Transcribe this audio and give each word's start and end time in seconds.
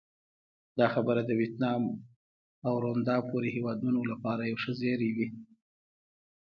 دا 0.79 0.87
خبره 0.95 1.21
د 1.25 1.31
ویتنام 1.39 1.83
او 2.67 2.73
روندا 2.83 3.17
پورې 3.29 3.49
هېوادونو 3.55 4.01
لپاره 4.11 4.41
یو 4.49 4.57
ښه 4.63 4.71
زېری 4.81 5.09
وي. 5.15 5.27